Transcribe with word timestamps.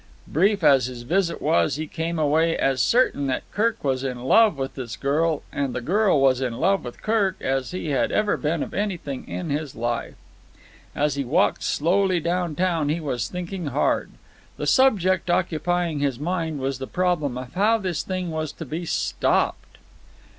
Brief 0.27 0.63
as 0.63 0.87
his 0.87 1.03
visit 1.03 1.39
was, 1.43 1.75
he 1.75 1.85
came 1.85 2.17
away 2.17 2.57
as 2.57 2.81
certain 2.81 3.27
that 3.27 3.43
Kirk 3.51 3.83
was 3.83 4.03
in 4.03 4.23
love 4.23 4.57
with 4.57 4.73
this 4.73 4.95
girl, 4.97 5.43
and 5.51 5.75
the 5.75 5.79
girl 5.79 6.19
was 6.19 6.41
in 6.41 6.57
love 6.59 6.83
with 6.83 7.03
Kirk, 7.03 7.39
as 7.39 7.69
he 7.69 7.89
had 7.89 8.11
ever 8.11 8.35
been 8.35 8.63
of 8.63 8.73
anything 8.73 9.27
in 9.27 9.51
his 9.51 9.75
life. 9.75 10.15
As 10.95 11.13
he 11.13 11.23
walked 11.23 11.61
slowly 11.61 12.19
down 12.19 12.55
town 12.55 12.89
he 12.89 12.99
was 12.99 13.27
thinking 13.27 13.67
hard. 13.67 14.09
The 14.57 14.65
subject 14.65 15.29
occupying 15.29 15.99
his 15.99 16.17
mind 16.19 16.59
was 16.61 16.79
the 16.79 16.87
problem 16.87 17.37
of 17.37 17.53
how 17.53 17.77
this 17.77 18.01
thing 18.01 18.31
was 18.31 18.51
to 18.53 18.65
be 18.65 18.85
stopped. 18.85 19.77